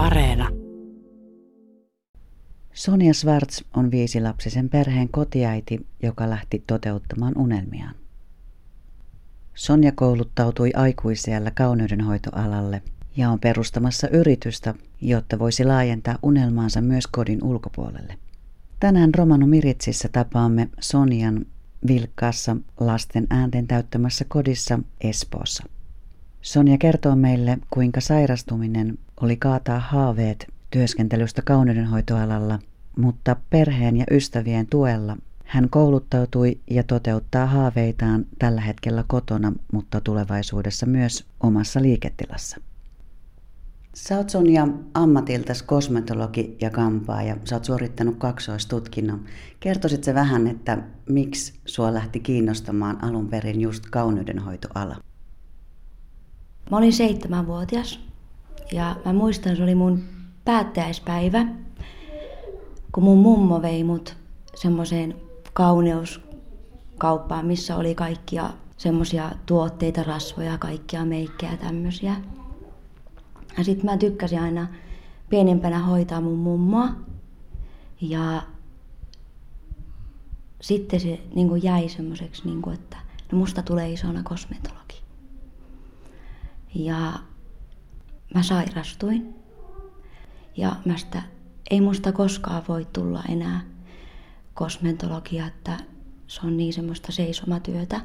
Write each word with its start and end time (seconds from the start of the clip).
Areena. 0.00 0.48
Sonja 2.72 3.14
Schwartz 3.14 3.62
on 3.76 3.90
viisilapsisen 3.90 4.68
perheen 4.68 5.08
kotiäiti, 5.08 5.86
joka 6.02 6.30
lähti 6.30 6.64
toteuttamaan 6.66 7.38
unelmiaan. 7.38 7.94
Sonja 9.54 9.92
kouluttautui 9.92 10.70
aikuisiellä 10.74 11.50
kauneudenhoitoalalle 11.50 12.82
ja 13.16 13.30
on 13.30 13.40
perustamassa 13.40 14.08
yritystä, 14.08 14.74
jotta 15.00 15.38
voisi 15.38 15.64
laajentaa 15.64 16.18
unelmaansa 16.22 16.80
myös 16.80 17.06
kodin 17.06 17.44
ulkopuolelle. 17.44 18.18
Tänään 18.80 19.14
Romano 19.14 19.46
Miritsissä 19.46 20.08
tapaamme 20.08 20.68
Sonjan 20.80 21.46
vilkkaassa 21.86 22.56
lasten 22.80 23.26
äänten 23.30 23.66
täyttämässä 23.66 24.24
kodissa 24.28 24.78
Espoossa. 25.00 25.64
Sonja 26.42 26.78
kertoo 26.78 27.16
meille, 27.16 27.58
kuinka 27.70 28.00
sairastuminen 28.00 28.98
oli 29.20 29.36
kaataa 29.36 29.80
haaveet 29.80 30.46
työskentelystä 30.70 31.42
kauneudenhoitoalalla, 31.42 32.58
mutta 32.96 33.36
perheen 33.50 33.96
ja 33.96 34.04
ystävien 34.10 34.66
tuella 34.66 35.16
hän 35.50 35.70
kouluttautui 35.70 36.60
ja 36.70 36.82
toteuttaa 36.82 37.46
haaveitaan 37.46 38.26
tällä 38.38 38.60
hetkellä 38.60 39.04
kotona, 39.06 39.52
mutta 39.72 40.00
tulevaisuudessa 40.00 40.86
myös 40.86 41.26
omassa 41.40 41.82
liiketilassa. 41.82 42.60
Sä 43.94 44.16
oot 44.16 44.30
Sonja 44.30 44.68
ammatiltas 44.94 45.62
kosmetologi 45.62 46.56
ja 46.60 46.70
kampaa 46.70 47.22
ja 47.22 47.36
sä 47.44 47.56
oot 47.56 47.64
suorittanut 47.64 48.16
kaksoistutkinnon. 48.16 49.24
Kertoisit 49.60 50.04
se 50.04 50.14
vähän, 50.14 50.46
että 50.46 50.78
miksi 51.08 51.60
sua 51.64 51.94
lähti 51.94 52.20
kiinnostamaan 52.20 53.04
alun 53.04 53.28
perin 53.28 53.60
just 53.60 53.84
kauneudenhoitoala? 53.90 54.96
Mä 56.70 56.76
olin 56.76 56.92
seitsemänvuotias 56.92 58.00
ja 58.72 58.96
mä 59.04 59.12
muistan, 59.12 59.56
se 59.56 59.62
oli 59.62 59.74
mun 59.74 60.02
päättäjäispäivä, 60.44 61.46
kun 62.92 63.04
mun 63.04 63.18
mummo 63.18 63.62
vei 63.62 63.84
mut 63.84 64.16
semmoiseen 64.54 65.16
kauneuskauppaan, 65.52 67.46
missä 67.46 67.76
oli 67.76 67.94
kaikkia 67.94 68.50
semmoisia 68.76 69.32
tuotteita, 69.46 70.02
rasvoja, 70.02 70.58
kaikkia 70.58 71.04
meikkejä 71.04 71.56
tämmöisiä. 71.56 72.16
Ja 73.58 73.64
sitten 73.64 73.86
mä 73.86 73.96
tykkäsin 73.96 74.40
aina 74.40 74.68
pienempänä 75.28 75.78
hoitaa 75.78 76.20
mun 76.20 76.38
mummoa. 76.38 76.88
Ja 78.00 78.42
sitten 80.60 81.00
se 81.00 81.20
niin 81.34 81.62
jäi 81.62 81.88
semmoiseksi, 81.88 82.42
niin 82.44 82.72
että 82.74 82.96
no 83.32 83.38
musta 83.38 83.62
tulee 83.62 83.92
isona 83.92 84.22
kosmetologi. 84.22 85.09
Ja 86.74 87.12
mä 88.34 88.42
sairastuin. 88.42 89.34
Ja 90.56 90.76
mä 90.84 90.96
sitä, 90.96 91.22
ei 91.70 91.80
musta 91.80 92.12
koskaan 92.12 92.62
voi 92.68 92.86
tulla 92.92 93.22
enää 93.28 93.60
kosmetologia, 94.54 95.46
että 95.46 95.78
se 96.26 96.40
on 96.44 96.56
niin 96.56 96.72
semmoista 96.72 97.12
seisomatyötä. 97.12 98.00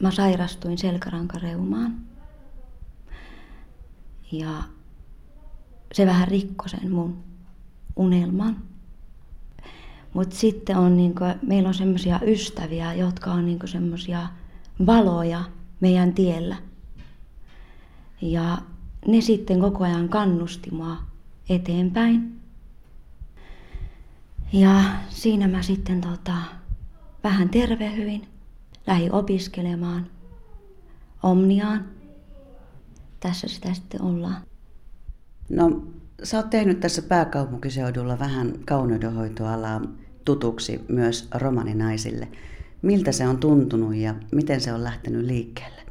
Mä 0.00 0.10
sairastuin 0.10 0.78
selkärankareumaan. 0.78 1.96
Ja 4.32 4.62
se 5.92 6.06
vähän 6.06 6.28
rikkoi 6.28 6.68
sen 6.68 6.92
mun 6.92 7.24
unelman. 7.96 8.56
Mutta 10.14 10.36
sitten 10.36 10.76
on 10.76 10.96
niinku, 10.96 11.24
meillä 11.42 11.68
on 11.68 11.74
semmoisia 11.74 12.20
ystäviä, 12.26 12.94
jotka 12.94 13.32
on 13.32 13.46
niinku 13.46 13.66
semmoisia 13.66 14.28
valoja 14.86 15.44
meidän 15.80 16.14
tiellä. 16.14 16.56
Ja 18.22 18.58
ne 19.06 19.20
sitten 19.20 19.60
koko 19.60 19.84
ajan 19.84 20.08
kannusti 20.08 20.70
mua 20.70 20.96
eteenpäin. 21.48 22.40
Ja 24.52 24.84
siinä 25.08 25.48
mä 25.48 25.62
sitten 25.62 26.00
tota, 26.00 26.34
vähän 27.24 27.48
tervehyin, 27.48 28.26
lähdin 28.86 29.12
opiskelemaan 29.12 30.06
Omniaan. 31.22 31.84
Tässä 33.20 33.48
sitä 33.48 33.74
sitten 33.74 34.02
ollaan. 34.02 34.42
No, 35.50 35.82
sä 36.22 36.36
oot 36.36 36.50
tehnyt 36.50 36.80
tässä 36.80 37.02
pääkaupunkiseudulla 37.02 38.18
vähän 38.18 38.52
kauneudenhoitoalaa 38.64 39.80
tutuksi 40.24 40.84
myös 40.88 41.28
romaninaisille. 41.34 42.28
Miltä 42.82 43.12
se 43.12 43.28
on 43.28 43.38
tuntunut 43.38 43.94
ja 43.94 44.14
miten 44.32 44.60
se 44.60 44.72
on 44.72 44.84
lähtenyt 44.84 45.26
liikkeelle? 45.26 45.82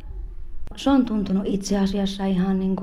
Se 0.75 0.89
on 0.89 1.05
tuntunut 1.05 1.43
itse 1.45 1.79
asiassa 1.79 2.25
ihan 2.25 2.59
niin 2.59 2.75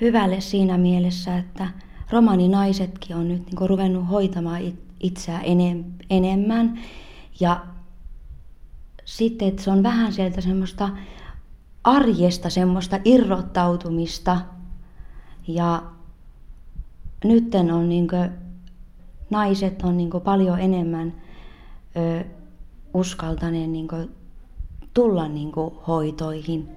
hyvälle 0.00 0.40
siinä 0.40 0.78
mielessä, 0.78 1.38
että 1.38 1.68
romaninaisetkin 2.10 3.16
on 3.16 3.28
nyt 3.28 3.46
niin 3.46 3.68
ruvennut 3.68 4.08
hoitamaan 4.10 4.60
itseään 5.00 5.42
enemmän. 6.10 6.78
Ja 7.40 7.66
sitten, 9.04 9.48
että 9.48 9.62
se 9.62 9.70
on 9.70 9.82
vähän 9.82 10.12
sieltä 10.12 10.40
semmoista 10.40 10.88
arjesta 11.84 12.50
semmoista 12.50 12.98
irrottautumista. 13.04 14.40
Ja 15.48 15.82
nytten 17.24 17.72
on 17.72 17.88
niin 17.88 18.08
kuin, 18.08 18.30
naiset 19.30 19.82
on 19.82 19.96
niin 19.96 20.10
paljon 20.24 20.60
enemmän 20.60 21.14
ö, 21.96 22.24
uskaltaneet 22.94 23.70
niin 23.70 23.88
tulla 24.94 25.28
niin 25.28 25.52
hoitoihin. 25.86 26.68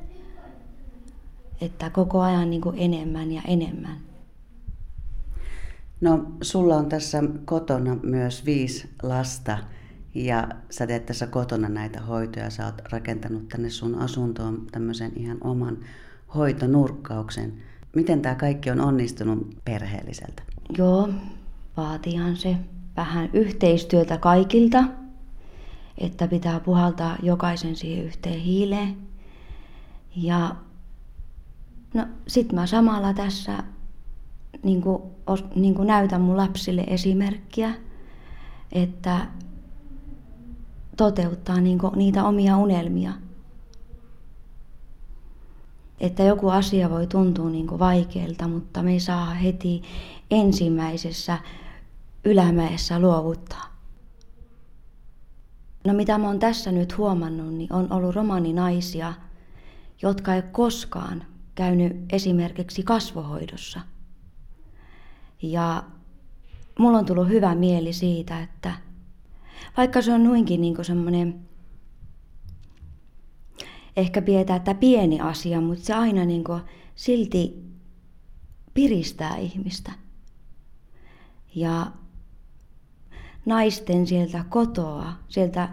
Että 1.62 1.90
koko 1.90 2.22
ajan 2.22 2.50
niin 2.50 2.62
enemmän 2.76 3.32
ja 3.32 3.42
enemmän. 3.48 3.98
No, 6.02 6.32
sulla 6.42 6.76
on 6.76 6.90
tässä 6.90 7.24
kotona 7.46 7.98
myös 8.04 8.46
viisi 8.46 8.90
lasta 9.04 9.58
ja 10.16 10.48
sä 10.70 10.88
teet 10.88 11.06
tässä 11.06 11.28
kotona 11.28 11.70
näitä 11.70 12.02
hoitoja. 12.02 12.50
Sä 12.50 12.66
oot 12.66 12.82
rakentanut 12.92 13.50
tänne 13.50 13.70
sun 13.70 13.96
asuntoon 13.96 14.68
tämmöisen 14.72 15.12
ihan 15.16 15.38
oman 15.42 15.78
hoitonurkkauksen. 16.36 17.54
Miten 17.96 18.22
tämä 18.22 18.36
kaikki 18.36 18.72
on 18.72 18.82
onnistunut 18.82 19.56
perheelliseltä? 19.66 20.44
Joo, 20.78 21.10
vaatihan 21.78 22.36
se 22.38 22.56
vähän 22.98 23.30
yhteistyötä 23.34 24.18
kaikilta, 24.18 24.84
että 25.98 26.28
pitää 26.28 26.60
puhaltaa 26.60 27.18
jokaisen 27.24 27.76
siihen 27.76 28.06
yhteen 28.06 28.40
hiileen. 28.40 28.98
Ja 30.16 30.56
no, 31.94 32.06
sit 32.28 32.52
mä 32.52 32.68
samalla 32.68 33.14
tässä 33.14 33.64
niin 34.64 34.82
kuin, 34.82 35.04
niin 35.56 35.76
kuin 35.76 35.88
näytän 35.88 36.22
mun 36.22 36.38
lapsille 36.38 36.84
esimerkkiä, 36.88 37.74
että 38.72 39.28
toteuttaa 40.98 41.62
niin 41.62 41.80
kuin, 41.80 41.94
niitä 41.96 42.24
omia 42.24 42.58
unelmia. 42.58 43.14
Että 46.00 46.24
joku 46.24 46.50
asia 46.50 46.90
voi 46.90 47.08
tuntua 47.08 47.50
niin 47.50 47.68
kuin 47.68 47.80
vaikealta, 47.80 48.48
mutta 48.48 48.84
me 48.84 48.92
ei 48.92 49.00
saa 49.00 49.34
heti 49.34 49.82
ensimmäisessä 50.32 51.38
ylämäessä 52.26 53.00
luovuttaa. 53.00 53.66
No 55.86 55.94
mitä 55.94 56.18
mä 56.18 56.28
oon 56.28 56.40
tässä 56.40 56.72
nyt 56.72 56.98
huomannut, 56.98 57.54
niin 57.54 57.74
on 57.74 57.94
ollut 57.94 58.16
romaninaisia, 58.16 59.14
jotka 60.02 60.36
ei 60.36 60.42
koskaan 60.42 61.24
käynyt 61.60 62.14
esimerkiksi 62.14 62.84
kasvohoidossa– 62.84 63.82
ja 65.42 65.84
mulla 66.80 66.98
on 66.98 67.06
tullut 67.06 67.28
hyvä 67.28 67.56
mieli 67.56 67.94
siitä, 67.94 68.42
että 68.42 68.74
vaikka 69.78 70.02
se 70.02 70.14
on 70.14 70.24
noinkin 70.24 70.62
niin 70.62 70.86
semmoinen, 70.86 71.40
ehkä 73.98 74.22
pidetään, 74.22 74.58
että 74.58 74.74
pieni 74.74 75.20
asia, 75.20 75.62
mutta 75.62 75.86
se 75.86 75.94
aina 75.94 76.26
niin 76.26 76.44
silti 76.96 77.64
piristää 78.74 79.38
ihmistä. 79.38 79.92
Ja 81.56 81.92
naisten 83.46 84.08
sieltä 84.08 84.46
kotoa, 84.50 85.14
sieltä, 85.28 85.70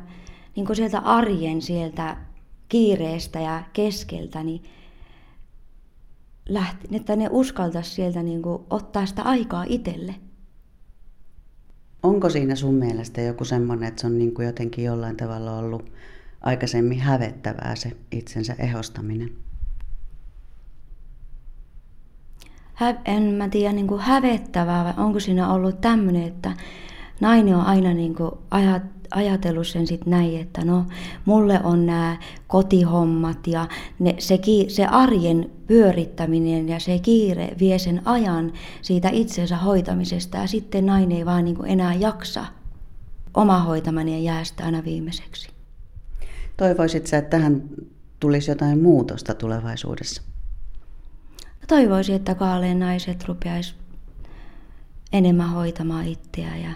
niin 0.56 0.76
sieltä 0.76 0.99
arjen, 0.99 1.62
sieltä 1.62 2.16
kiireestä 2.69 3.40
ja 3.40 3.62
keskeltä, 3.72 4.43
niin 4.43 4.62
lähti, 6.48 6.96
että 6.96 7.16
ne 7.16 7.28
uskaltaisi 7.31 7.90
sieltä 7.90 8.22
niin 8.22 8.43
kuin 8.43 8.62
ottaa 8.70 9.06
sitä 9.06 9.22
aikaa 9.22 9.64
itselle. 9.69 10.14
Onko 12.02 12.31
siinä 12.31 12.54
sun 12.54 12.75
mielestä 12.75 13.20
joku 13.20 13.44
semmoinen, 13.44 13.88
että 13.88 14.00
se 14.00 14.06
on 14.06 14.19
niin 14.19 14.34
kuin 14.34 14.46
jotenkin 14.46 14.84
jollain 14.84 15.16
tavalla 15.16 15.58
ollut 15.58 15.93
aikaisemmin 16.40 17.00
hävettävää 17.00 17.75
se 17.75 17.93
itsensä 18.12 18.54
ehostaminen? 18.58 19.31
Hä- 22.75 23.00
en 23.04 23.22
mä 23.22 23.49
tiedä 23.49 23.72
niin 23.72 23.87
kuin 23.87 24.00
hävettävää 24.00 24.84
vai 24.84 25.04
onko 25.04 25.20
siinä 25.20 25.52
ollut 25.52 25.81
tämmöinen, 25.81 26.22
että 26.22 26.52
nainen 27.20 27.56
on 27.56 27.64
aina 27.64 27.94
niin 27.94 28.14
kuin 28.14 28.31
ajat, 28.50 28.82
ajatellut 29.11 29.67
sen 29.67 29.87
sitten 29.87 30.11
näin, 30.11 30.41
että 30.41 30.64
no 30.64 30.87
mulle 31.25 31.61
on 31.64 31.87
nämä 31.87 32.17
kotihommat 32.47 33.47
ja 33.47 33.69
ne, 33.99 34.14
se, 34.19 34.38
se 34.69 34.87
arjen 34.87 35.50
pyörittäminen 35.67 36.69
ja 36.69 36.81
se 36.81 36.99
kiire 36.99 37.56
vie 37.58 37.79
sen 37.79 38.03
ajan 38.05 38.53
siitä 38.82 39.08
itsensä 39.12 39.56
hoitamisesta 39.56 40.37
ja 40.37 40.47
sitten 40.47 40.87
nainen 40.87 41.19
ei 41.19 41.26
vaan 41.26 41.44
niin 41.44 41.56
kuin 41.56 41.70
enää 41.70 41.94
jaksa 41.94 42.44
oma 43.35 43.58
hoitaminen 43.58 44.25
jää 44.25 44.44
sitä 44.44 44.64
aina 44.64 44.85
viimeiseksi. 44.85 45.49
Toivoisit 46.56 47.14
että 47.14 47.31
tähän 47.31 47.62
tulisi 48.20 48.50
jotain 48.50 48.82
muutosta 48.82 49.35
tulevaisuudessa? 49.35 50.23
Toivoisin, 51.69 52.14
että 52.14 52.35
kaaleen 52.35 52.79
naiset 52.79 53.25
rupeaisi 53.25 53.75
enemmän 55.12 55.50
hoitamaan 55.50 56.06
itseä 56.06 56.56
ja 56.56 56.70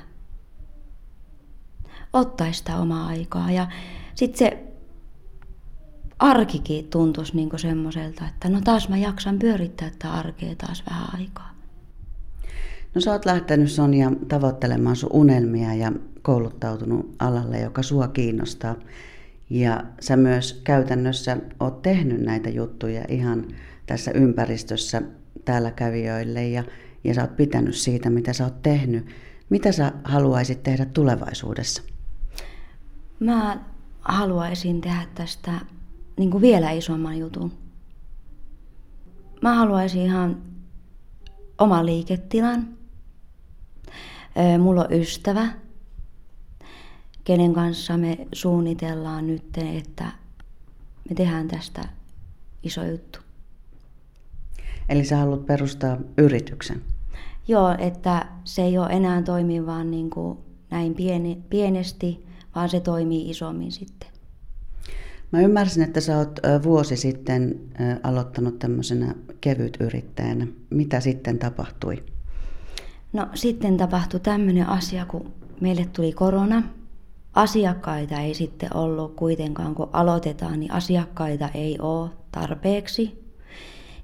ottaisi 2.13 2.59
sitä 2.59 2.77
omaa 2.77 3.07
aikaa. 3.07 3.51
Ja 3.51 3.69
sitten 4.15 4.39
se 4.39 4.71
arkikin 6.19 6.85
tuntuisi 6.85 7.37
niinku 7.37 7.59
semmoiselta, 7.59 8.25
että 8.29 8.49
no 8.49 8.61
taas 8.61 8.89
mä 8.89 8.97
jaksan 8.97 9.39
pyörittää 9.39 9.91
tätä 9.91 10.13
arkea 10.13 10.55
taas 10.55 10.83
vähän 10.91 11.09
aikaa. 11.15 11.51
No 12.95 13.01
sä 13.01 13.13
oot 13.13 13.25
lähtenyt 13.25 13.71
Sonja 13.71 14.13
tavoittelemaan 14.29 14.97
sun 14.97 15.11
unelmia 15.13 15.75
ja 15.75 15.93
kouluttautunut 16.23 17.15
alalle, 17.19 17.61
joka 17.61 17.83
sua 17.83 18.09
kiinnostaa. 18.09 18.77
Ja 19.51 19.85
sä 20.01 20.17
myös 20.17 20.61
käytännössä 20.65 21.37
oot 21.61 21.83
tehnyt 21.83 22.21
näitä 22.21 22.51
juttuja 22.51 23.05
ihan 23.09 23.49
tässä 23.87 24.11
ympäristössä 24.15 25.03
täällä 25.45 25.71
kävijöille 25.71 26.49
ja, 26.49 26.65
ja 27.05 27.15
sä 27.15 27.21
oot 27.21 27.37
pitänyt 27.37 27.75
siitä, 27.75 28.11
mitä 28.11 28.33
sä 28.33 28.45
oot 28.45 28.63
tehnyt. 28.63 29.07
Mitä 29.51 29.73
sä 29.73 29.93
haluaisit 30.05 30.63
tehdä 30.63 30.85
tulevaisuudessa? 30.85 31.83
Mä 33.21 33.59
haluaisin 34.01 34.81
tehdä 34.81 35.07
tästä 35.15 35.53
niin 36.17 36.31
kuin 36.31 36.43
vielä 36.43 36.71
isomman 36.71 37.19
jutun. 37.19 37.53
Mä 39.43 39.55
haluaisin 39.55 40.03
ihan 40.03 40.43
oma 41.59 41.87
liiketilan. 41.87 42.69
Mulla 44.59 44.81
on 44.85 44.93
ystävä, 44.93 45.49
kenen 47.25 47.53
kanssa 47.53 47.97
me 47.97 48.27
suunnitellaan 48.33 49.27
nyt, 49.27 49.59
että 49.77 50.05
me 51.09 51.15
tehdään 51.15 51.49
tästä 51.49 51.89
iso 52.63 52.85
juttu. 52.85 53.19
Eli 54.89 55.05
sä 55.05 55.17
haluat 55.17 55.47
perustaa 55.47 55.97
yrityksen? 56.19 56.83
Joo, 57.49 57.75
että 57.79 58.27
se 58.45 58.63
ei 58.63 58.79
ole 58.79 58.89
enää 58.91 59.23
toimi 59.23 59.67
vaan 59.67 59.91
niin 59.91 60.11
kuin 60.11 60.39
näin 60.71 60.95
pieni, 60.95 61.39
pienesti, 61.51 62.27
vaan 62.55 62.69
se 62.69 62.81
toimii 62.81 63.31
isommin 63.31 63.73
sitten. 63.73 64.09
Mä 65.33 65.41
ymmärsin, 65.41 65.83
että 65.83 66.01
sä 66.01 66.19
oot 66.19 66.41
vuosi 66.63 66.97
sitten 66.97 67.61
aloittanut 68.03 68.59
tämmöisenä 68.59 69.15
kevytyrittäjänä. 69.41 70.47
Mitä 70.71 71.01
sitten 71.01 71.39
tapahtui? 71.39 72.05
No 73.13 73.29
sitten 73.35 73.77
tapahtui 73.77 74.21
tämmöinen 74.21 74.69
asia, 74.69 75.07
kun 75.07 75.33
meille 75.61 75.89
tuli 75.97 76.13
korona. 76.13 76.63
Asiakkaita 77.35 78.21
ei 78.21 78.35
sitten 78.35 78.77
ollut 78.77 79.15
kuitenkaan, 79.17 79.75
kun 79.75 79.89
aloitetaan, 79.93 80.61
niin 80.61 80.73
asiakkaita 80.73 81.49
ei 81.55 81.79
ole 81.79 82.11
tarpeeksi. 82.33 83.25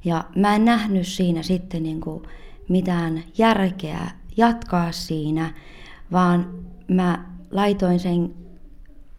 Ja 0.05 0.25
mä 0.37 0.57
en 0.57 0.65
nähnyt 0.65 1.07
siinä 1.07 1.43
sitten 1.43 1.83
niin 1.83 2.01
kuin 2.01 2.23
mitään 2.69 3.23
järkeä 3.39 4.11
jatkaa 4.37 4.93
siinä, 4.93 5.55
vaan 6.13 6.65
mä 6.89 7.36
laitoin 7.51 8.01
sen 8.01 8.35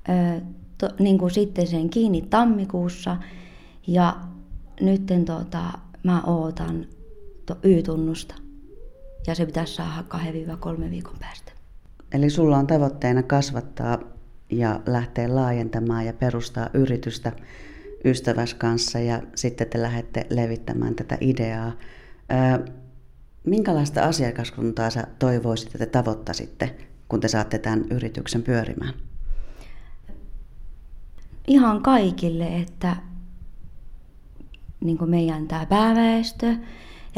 ö, 0.09 0.41
to, 0.77 0.89
niin 0.99 1.17
kuin 1.17 1.31
sitten 1.31 1.67
sen 1.67 1.89
kiinni 1.89 2.21
tammikuussa 2.21 3.17
ja 3.87 4.15
nytten 4.81 5.25
tota, 5.25 5.63
mä 6.03 6.21
ootan 6.21 6.85
to, 7.45 7.57
Y-tunnusta 7.63 8.35
ja 9.27 9.35
se 9.35 9.45
pitäisi 9.45 9.75
saada 9.75 10.03
2-3 10.85 10.89
viikon 10.89 11.15
päästä. 11.19 11.51
Eli 12.13 12.29
sulla 12.29 12.57
on 12.57 12.67
tavoitteena 12.67 13.23
kasvattaa 13.23 13.99
ja 14.49 14.79
lähteä 14.85 15.35
laajentamaan 15.35 16.05
ja 16.05 16.13
perustaa 16.13 16.69
yritystä 16.73 17.31
ystäväs 18.05 18.53
kanssa 18.53 18.99
ja 18.99 19.21
sitten 19.35 19.67
te 19.67 19.81
lähdette 19.81 20.27
levittämään 20.29 20.95
tätä 20.95 21.17
ideaa. 21.21 21.71
Ö, 22.57 22.71
minkälaista 23.43 24.01
asiakaskuntaa 24.01 24.89
sä 24.89 25.07
toivoisit, 25.19 25.67
että 25.67 25.77
te 25.77 25.85
tavoittaisitte, 25.85 26.75
kun 27.09 27.19
te 27.19 27.27
saatte 27.27 27.59
tämän 27.59 27.85
yrityksen 27.91 28.43
pyörimään? 28.43 28.93
Ihan 31.47 31.81
kaikille, 31.83 32.57
että 32.57 32.95
niin 34.83 35.09
meidän 35.09 35.47
tämä 35.47 35.65
pääväestö 35.65 36.47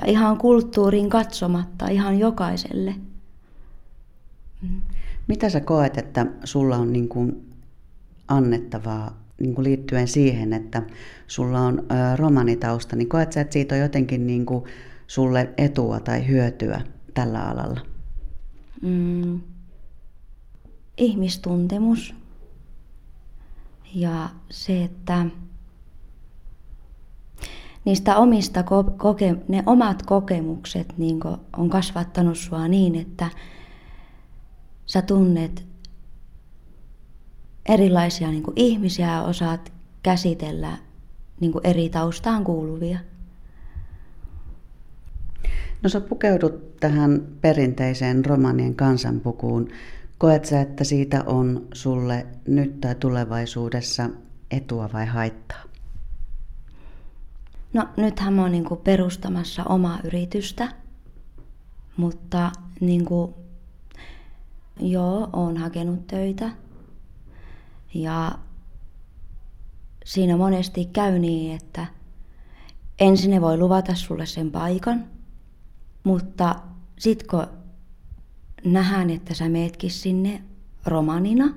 ja 0.01 0.07
ihan 0.07 0.37
kulttuuriin 0.37 1.09
katsomatta 1.09 1.87
ihan 1.87 2.19
jokaiselle. 2.19 2.95
Mitä 5.27 5.49
sä 5.49 5.61
koet, 5.61 5.97
että 5.97 6.25
sulla 6.43 6.77
on 6.77 6.93
niin 6.93 7.09
kuin 7.09 7.49
annettavaa 8.27 9.19
niin 9.39 9.55
kuin 9.55 9.63
liittyen 9.63 10.07
siihen, 10.07 10.53
että 10.53 10.83
sulla 11.27 11.59
on 11.59 11.85
ä, 11.91 12.15
romanitausta, 12.15 12.95
niin 12.95 13.09
koet 13.09 13.31
sä, 13.31 13.41
että 13.41 13.53
siitä 13.53 13.75
on 13.75 13.81
jotenkin 13.81 14.27
niin 14.27 14.45
kuin 14.45 14.63
sulle 15.07 15.49
etua 15.57 15.99
tai 15.99 16.27
hyötyä 16.27 16.81
tällä 17.13 17.49
alalla? 17.49 17.79
Mm. 18.81 19.41
Ihmistuntemus 20.99 22.15
ja 23.95 24.29
se, 24.49 24.83
että 24.83 25.25
niistä 27.85 28.17
omista 28.17 28.63
koke- 28.97 29.43
ne 29.47 29.63
omat 29.65 30.03
kokemukset 30.03 30.93
niin 30.97 31.19
on 31.57 31.69
kasvattanut 31.69 32.37
sua 32.37 32.67
niin, 32.67 32.95
että 32.95 33.29
sä 34.85 35.01
tunnet 35.01 35.65
erilaisia 37.65 38.31
niin 38.31 38.43
ihmisiä 38.55 39.07
ja 39.07 39.21
osaat 39.21 39.73
käsitellä 40.03 40.77
niin 41.39 41.53
eri 41.63 41.89
taustaan 41.89 42.43
kuuluvia. 42.43 42.99
No 45.83 45.89
sä 45.89 46.01
pukeudut 46.01 46.77
tähän 46.77 47.27
perinteiseen 47.41 48.25
romanien 48.25 48.75
kansanpukuun. 48.75 49.69
Koet 50.19 50.45
sä, 50.45 50.61
että 50.61 50.83
siitä 50.83 51.23
on 51.25 51.67
sulle 51.73 52.27
nyt 52.47 52.81
tai 52.81 52.95
tulevaisuudessa 52.95 54.09
etua 54.51 54.89
vai 54.93 55.05
haittaa? 55.05 55.63
No 57.73 57.87
nythän 57.97 58.33
mä 58.33 58.41
oon 58.41 58.51
niin 58.51 58.65
perustamassa 58.83 59.63
omaa 59.63 59.99
yritystä, 60.03 60.73
mutta 61.97 62.51
niin 62.79 63.05
kuin, 63.05 63.33
joo, 64.79 65.29
oon 65.33 65.57
hakenut 65.57 66.07
töitä. 66.07 66.49
Ja 67.93 68.31
siinä 70.05 70.37
monesti 70.37 70.85
käy 70.85 71.19
niin, 71.19 71.55
että 71.55 71.85
ensin 72.99 73.31
ne 73.31 73.41
voi 73.41 73.57
luvata 73.57 73.95
sulle 73.95 74.25
sen 74.25 74.51
paikan, 74.51 75.05
mutta 76.03 76.55
sit 76.99 77.27
kun 77.27 77.47
nähdään, 78.65 79.09
että 79.09 79.33
sä 79.33 79.49
meetkin 79.49 79.91
sinne 79.91 80.43
romanina, 80.85 81.53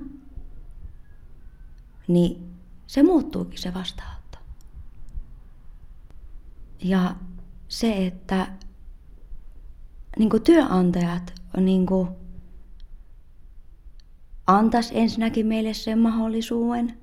niin 2.07 2.53
se 2.87 3.03
muuttuukin 3.03 3.61
se 3.61 3.73
vastaanotto. 3.73 4.37
Ja 6.83 7.15
se, 7.67 8.05
että 8.05 8.47
niin 10.19 10.29
työnantajat 10.43 11.33
niin 11.57 11.87
antais 14.47 14.91
ensinnäkin 14.93 15.45
meille 15.45 15.73
sen 15.73 15.99
mahdollisuuden. 15.99 16.97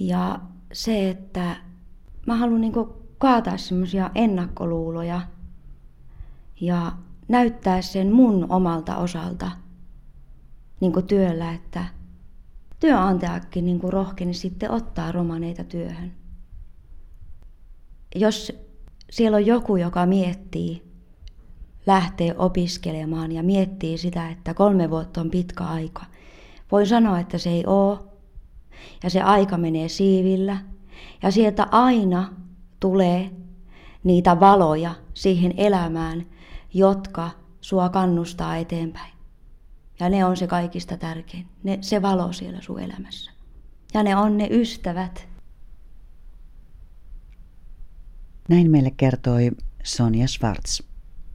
Ja 0.00 0.40
se, 0.72 1.10
että 1.10 1.56
mä 2.26 2.36
haluan 2.36 2.60
niin 2.60 2.72
kaataa 3.18 3.56
semmoisia 3.56 4.10
ennakkoluuloja 4.14 5.20
ja 6.60 6.92
näyttää 7.28 7.82
sen 7.82 8.12
mun 8.12 8.46
omalta 8.48 8.96
osalta 8.96 9.50
niin 10.80 10.92
työllä, 11.06 11.52
että 11.52 11.84
työnantajakin 12.80 13.64
niin 13.64 13.80
rohkeni 13.82 14.34
sitten 14.34 14.70
ottaa 14.70 15.12
romaneita 15.12 15.64
työhön. 15.64 16.12
Jos 18.14 18.52
siellä 19.10 19.36
on 19.36 19.46
joku, 19.46 19.76
joka 19.76 20.06
miettii, 20.06 20.82
lähtee 21.86 22.34
opiskelemaan 22.38 23.32
ja 23.32 23.42
miettii 23.42 23.98
sitä, 23.98 24.30
että 24.30 24.54
kolme 24.54 24.90
vuotta 24.90 25.20
on 25.20 25.30
pitkä 25.30 25.64
aika, 25.64 26.04
voin 26.72 26.86
sanoa, 26.86 27.20
että 27.20 27.38
se 27.38 27.50
ei 27.50 27.66
ole. 27.66 27.98
Ja 29.02 29.10
se 29.10 29.22
aika 29.22 29.56
menee 29.56 29.88
siivillä. 29.88 30.56
Ja 31.22 31.30
sieltä 31.30 31.66
aina 31.70 32.32
tulee 32.80 33.30
niitä 34.04 34.40
valoja 34.40 34.94
siihen 35.14 35.54
elämään, 35.56 36.26
jotka 36.74 37.30
sua 37.60 37.88
kannustaa 37.88 38.56
eteenpäin. 38.56 39.12
Ja 40.00 40.08
ne 40.08 40.24
on 40.24 40.36
se 40.36 40.46
kaikista 40.46 40.96
tärkein. 40.96 41.46
Ne, 41.62 41.78
se 41.80 42.02
valo 42.02 42.32
siellä 42.32 42.60
sun 42.60 42.80
elämässä. 42.80 43.30
Ja 43.94 44.02
ne 44.02 44.16
on 44.16 44.36
ne 44.36 44.48
ystävät. 44.50 45.28
Näin 48.48 48.70
meille 48.70 48.90
kertoi 48.96 49.50
Sonja 49.84 50.28
Schwartz. 50.28 50.80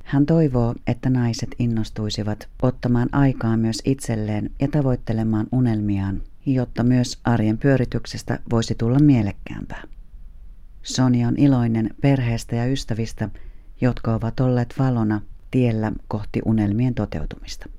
Hän 0.03 0.25
toivoo, 0.25 0.75
että 0.87 1.09
naiset 1.09 1.49
innostuisivat 1.59 2.49
ottamaan 2.61 3.09
aikaa 3.11 3.57
myös 3.57 3.81
itselleen 3.85 4.49
ja 4.61 4.67
tavoittelemaan 4.67 5.47
unelmiaan, 5.51 6.21
jotta 6.45 6.83
myös 6.83 7.19
arjen 7.23 7.57
pyörityksestä 7.57 8.39
voisi 8.51 8.75
tulla 8.75 8.99
mielekkäämpää. 8.99 9.83
Sonja 10.83 11.27
on 11.27 11.33
iloinen 11.37 11.89
perheestä 12.01 12.55
ja 12.55 12.65
ystävistä, 12.65 13.29
jotka 13.81 14.13
ovat 14.15 14.39
olleet 14.39 14.73
valona 14.79 15.21
tiellä 15.51 15.91
kohti 16.07 16.41
unelmien 16.45 16.93
toteutumista. 16.93 17.69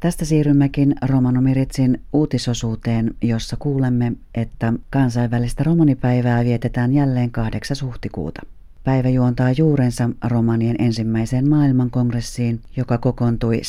Tästä 0.00 0.24
siirrymmekin 0.24 0.94
Romanomiritsin 1.08 2.02
uutisosuuteen, 2.12 3.14
jossa 3.22 3.56
kuulemme, 3.56 4.12
että 4.34 4.72
kansainvälistä 4.90 5.64
romanipäivää 5.64 6.44
vietetään 6.44 6.92
jälleen 6.92 7.30
8. 7.30 7.76
huhtikuuta. 7.82 8.40
Päivä 8.84 9.08
juontaa 9.08 9.52
juurensa 9.52 10.10
romanien 10.24 10.76
ensimmäiseen 10.78 11.48
maailmankongressiin, 11.48 12.60
joka 12.76 12.98
kokoontui 12.98 13.60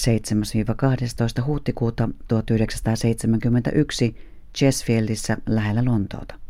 7-12 1.41 1.45
huhtikuuta 1.45 2.09
1971 2.27 4.15
Chesfieldissä 4.57 5.37
lähellä 5.45 5.85
Lontoota. 5.85 6.44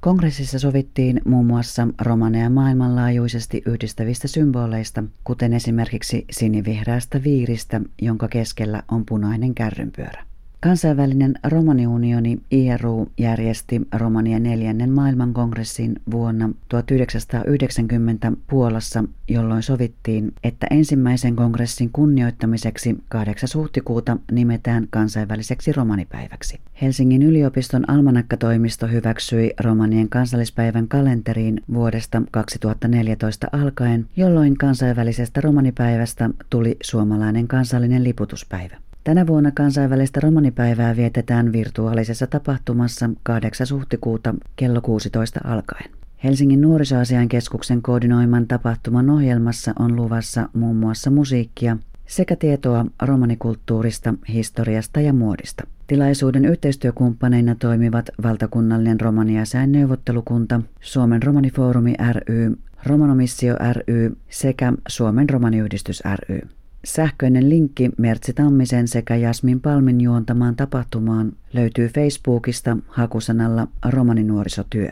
Kongressissa 0.00 0.58
sovittiin 0.58 1.20
muun 1.24 1.46
muassa 1.46 1.88
romaneja 2.00 2.50
maailmanlaajuisesti 2.50 3.62
yhdistävistä 3.66 4.28
symboleista, 4.28 5.04
kuten 5.24 5.52
esimerkiksi 5.52 6.24
sinivihreästä 6.30 7.22
viiristä, 7.22 7.80
jonka 8.02 8.28
keskellä 8.28 8.82
on 8.90 9.06
punainen 9.06 9.54
kärrynpyörä. 9.54 10.29
Kansainvälinen 10.62 11.34
romaniunioni 11.48 12.38
IRU 12.50 13.08
järjesti 13.18 13.80
Romanien 13.92 14.42
neljännen 14.42 14.90
maailmankongressin 14.90 15.96
vuonna 16.10 16.50
1990 16.68 18.32
Puolassa, 18.46 19.04
jolloin 19.28 19.62
sovittiin, 19.62 20.32
että 20.44 20.66
ensimmäisen 20.70 21.36
kongressin 21.36 21.90
kunnioittamiseksi 21.92 22.96
8. 23.08 23.48
huhtikuuta 23.54 24.16
nimetään 24.32 24.86
kansainväliseksi 24.90 25.72
romanipäiväksi. 25.72 26.60
Helsingin 26.82 27.22
yliopiston 27.22 27.90
almanakkatoimisto 27.90 28.86
hyväksyi 28.86 29.52
romanien 29.60 30.08
kansallispäivän 30.08 30.88
kalenteriin 30.88 31.60
vuodesta 31.74 32.22
2014 32.30 33.48
alkaen, 33.52 34.06
jolloin 34.16 34.58
kansainvälisestä 34.58 35.40
romanipäivästä 35.40 36.30
tuli 36.50 36.76
suomalainen 36.82 37.48
kansallinen 37.48 38.04
liputuspäivä. 38.04 38.76
Tänä 39.04 39.26
vuonna 39.26 39.50
kansainvälistä 39.50 40.20
romanipäivää 40.20 40.96
vietetään 40.96 41.52
virtuaalisessa 41.52 42.26
tapahtumassa 42.26 43.10
8. 43.22 43.66
huhtikuuta 43.72 44.34
kello 44.56 44.80
16 44.80 45.40
alkaen. 45.44 45.90
Helsingin 46.24 46.60
nuorisoasian 46.60 47.28
keskuksen 47.28 47.82
koordinoiman 47.82 48.46
tapahtuman 48.46 49.10
ohjelmassa 49.10 49.72
on 49.78 49.96
luvassa 49.96 50.48
muun 50.52 50.76
muassa 50.76 51.10
musiikkia 51.10 51.76
sekä 52.06 52.36
tietoa 52.36 52.86
romanikulttuurista, 53.02 54.14
historiasta 54.28 55.00
ja 55.00 55.12
muodista. 55.12 55.66
Tilaisuuden 55.86 56.44
yhteistyökumppaneina 56.44 57.54
toimivat 57.54 58.10
valtakunnallinen 58.22 59.00
romaniasain 59.00 59.72
neuvottelukunta, 59.72 60.60
Suomen 60.80 61.22
romanifoorumi 61.22 61.94
ry, 62.12 62.56
Romanomissio 62.86 63.56
ry 63.72 64.16
sekä 64.28 64.72
Suomen 64.88 65.30
romaniyhdistys 65.30 66.02
ry. 66.16 66.40
Sähköinen 66.84 67.48
linkki 67.50 67.90
Mertsi 67.98 68.32
Tammisen 68.32 68.88
sekä 68.88 69.16
Jasmin 69.16 69.60
Palmin 69.60 70.00
juontamaan 70.00 70.56
tapahtumaan 70.56 71.32
löytyy 71.52 71.88
Facebookista 71.88 72.76
hakusanalla 72.88 73.68
romaninuorisotyö. 73.88 74.88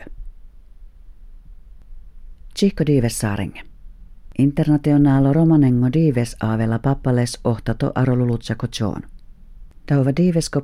Chico 2.59 2.85
Dives 2.85 3.19
Saaringe. 3.19 3.61
Internationalo 4.37 5.33
romanengo 5.33 5.87
dives 5.93 6.37
avella 6.39 6.79
pappales 6.79 7.39
ohtato 7.43 7.91
arolulutsako 7.95 8.67
John. 8.79 9.01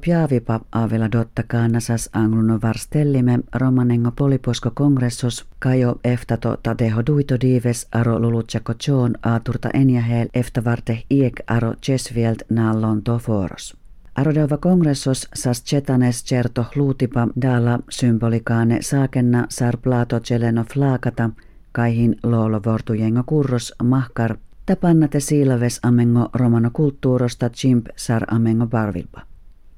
Piavipa 0.02 0.60
avela 0.72 1.12
dotta 1.12 1.44
kaanasas 1.48 2.10
angluno 2.14 2.60
varstellime 2.62 3.40
romanengo 3.56 4.12
poliposko 4.12 4.72
kongressos 4.74 5.46
kajo 5.60 6.00
eftato 6.04 6.58
tadeho 6.64 7.04
duito 7.08 7.36
dives 7.42 7.88
aro 7.92 8.20
lulutsako 8.22 8.74
choon 8.74 9.16
aaturta 9.24 9.70
enjahel 9.74 10.28
eftavarte 10.34 11.04
iek 11.10 11.42
aro 11.48 11.74
chesvielt 11.82 12.42
naallon 12.50 13.02
foros. 13.20 13.78
Arodeva 14.16 14.58
kongressos 14.58 15.30
sas 15.34 15.64
chetanes 15.64 16.24
certo 16.24 16.66
luutipa 16.76 17.28
dala 17.42 17.80
symbolikaane 17.90 18.82
saakenna 18.82 19.46
sar 19.50 19.78
plato 19.78 20.20
celeno 20.20 20.64
flaakata 20.74 21.30
kaihin 21.72 22.16
loolo 22.24 22.62
vortujengo 22.66 23.24
kurros 23.26 23.74
mahkar 23.84 24.38
Tapannate 24.66 25.20
siilaves 25.20 25.80
amengo 25.84 26.30
romano 26.34 26.70
kulttuurosta 26.74 27.50
chimp 27.50 27.88
sar 27.96 28.26
amengo 28.28 28.68
barvilpa. 28.68 29.22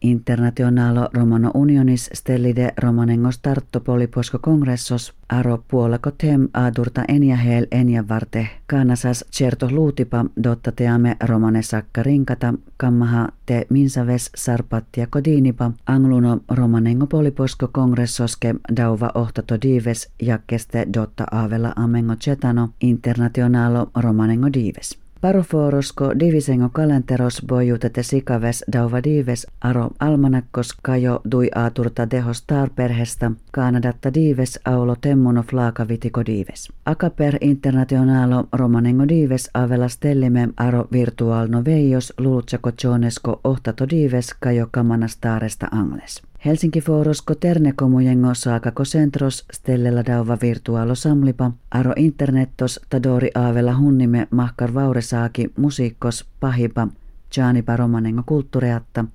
Internationalo 0.01 1.09
Romano 1.13 1.51
Unionis 1.53 2.09
stellide 2.13 2.73
romanengo 2.77 3.31
starto 3.31 3.79
poliposko 3.79 4.39
kongressos 4.39 5.13
aro 5.29 5.63
puolako 5.67 6.11
tem 6.11 6.47
adurta 6.53 7.03
eniahel 7.07 7.67
eniavarte 7.71 8.47
kanasas 8.67 9.25
certo 9.31 9.67
luutipa 9.71 10.25
dotta 10.43 10.71
teame 10.71 11.17
romane 11.23 11.61
sakka 11.61 12.03
rinkata 12.03 12.53
kammaha 12.77 13.27
te 13.45 13.65
minsaves 13.69 14.31
sarpattia 14.35 15.07
kodinipa 15.07 15.71
angluno 15.85 16.39
romanengo 16.49 17.07
poliposko 17.07 17.67
kongressoske 17.67 18.55
dauva 18.77 19.11
ohtato 19.15 19.57
dives 19.61 20.09
jakkeste 20.23 20.85
dotta 20.93 21.25
avella 21.31 21.73
amengo 21.75 22.15
cetano 22.15 22.69
internationalo 22.81 23.91
romanengo 23.95 24.47
dives. 24.53 25.06
Paroforosko 25.21 26.11
divisengo 26.19 26.69
kalenteros 26.69 27.41
bojutete 27.47 28.03
sikaves 28.03 28.63
dauva 28.73 29.03
dives 29.03 29.47
aro 29.61 29.89
almanakkos 29.99 30.77
kajo 30.81 31.21
dui 31.31 31.49
aaturta 31.55 32.07
deho 32.11 32.33
star 32.33 32.69
perhestä 32.75 33.31
Kanadatta 33.51 34.13
dives 34.13 34.59
aulo 34.65 34.95
temmuno 35.01 35.43
flaaka 35.43 35.87
vitiko 35.87 36.25
dives. 36.25 36.69
Akaper 36.85 37.37
internationalo 37.41 38.47
romanengo 38.53 39.07
dives 39.07 39.49
avela 39.53 39.87
stellime 39.87 40.49
aro 40.57 40.87
virtualno 40.91 41.65
veijos 41.65 42.13
lulutsako 42.17 42.71
jonesko 42.83 43.39
ohtato 43.43 43.89
dives 43.89 44.35
kajo 44.39 44.67
kamana 44.71 45.07
staresta 45.07 45.67
angles. 45.71 46.21
Helsinki 46.45 46.81
Forosko 46.81 47.35
ternekomujengo 47.35 48.33
saakako 48.33 48.83
centros 48.83 49.45
stellella 49.53 50.03
dauva 50.05 50.37
virtuaalo 50.41 50.95
samlipa, 50.95 51.51
aro 51.71 51.93
internettos 51.95 52.79
tadori 52.89 53.29
aavella 53.35 53.77
hunnime 53.77 54.27
mahkar 54.31 54.73
vauresaaki 54.73 55.49
musiikkos 55.57 56.25
pahipa, 56.39 56.87
jaanipa 57.37 57.77
romanengo 57.77 58.23
kulttureatta, 58.25 59.05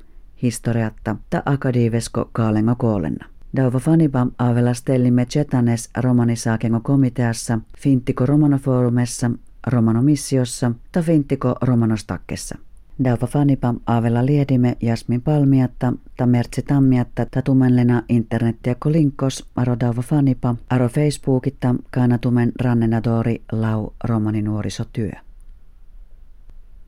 historiatta 0.43 1.17
ta 1.31 1.43
akadiivesko 1.47 2.31
kaalengo 2.33 2.75
koolenna. 2.75 3.27
Dauva 3.57 3.79
fanipa 3.79 4.27
aavella 4.39 4.75
stellimme 4.75 5.27
chetanes 5.27 5.91
romanisaakengo 5.99 6.81
komiteassa, 6.81 7.59
finttiko 7.79 8.27
romanofoorumessa, 8.27 9.31
romaноmissiossa 9.67 10.73
ta 10.93 11.03
finttiko 11.03 11.57
romanostakkessa. 11.63 12.59
Dauva 13.05 13.27
fanipa 13.27 13.75
Aavella 13.87 14.27
liedime 14.27 14.77
Jasmin 14.81 15.23
palmiatta, 15.23 15.93
ta 16.17 16.27
mertsi 16.27 16.63
tammiatta, 16.63 17.27
ta 17.27 17.43
tumenlena 17.43 18.03
internettiä 18.09 18.75
kolinkos, 18.75 19.47
aro 19.57 19.77
dauva 19.81 20.03
fanipa, 20.03 20.55
aro 20.71 20.89
Facebookitta, 20.89 21.75
kaanatumen 21.91 22.53
rannenadori 22.61 23.43
lau 23.53 23.91
romani 24.05 24.43
nuorisotyö. 24.43 25.11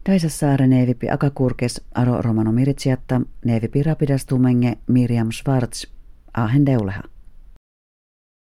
Daisa 0.08 0.28
saare 0.28 0.66
neevipi 0.66 1.10
akakurkes 1.10 1.82
aro 1.94 2.22
romano 2.22 2.52
miritsiatta, 2.52 3.20
neevipi 3.44 3.82
rapidas 3.82 4.26
tumenge 4.26 4.78
Miriam 4.86 5.28
Schwartz, 5.32 5.86
ahen 6.34 6.66
deuleha. 6.66 7.02